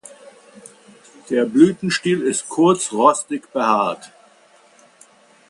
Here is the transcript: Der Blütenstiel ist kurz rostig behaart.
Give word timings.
Der 1.29 1.45
Blütenstiel 1.45 2.23
ist 2.23 2.49
kurz 2.49 2.91
rostig 2.91 3.51
behaart. 3.53 4.09